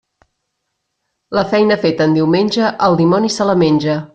[1.39, 4.05] La feina feta en diumenge, el dimoni se la menja.